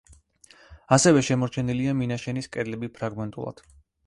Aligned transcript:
ასევე 0.97 1.21
შემორჩენილია 1.27 1.93
მინაშენის 2.01 2.51
კედლები 2.57 2.91
ფრაგმენტულად. 2.97 3.65